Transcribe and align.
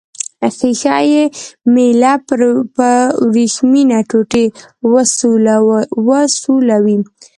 ښيښه 0.55 0.97
یي 1.11 1.23
میله 1.73 2.13
په 2.79 2.87
وریښمینه 3.31 3.97
ټوټې 4.09 4.45
وسولوئ. 6.05 6.97